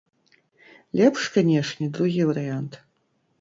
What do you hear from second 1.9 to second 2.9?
другі варыянт.